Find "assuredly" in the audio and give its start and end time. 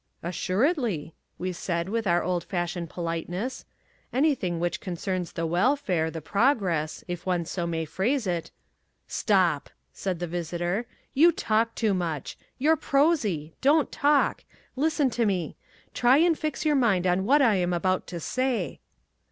0.23-1.13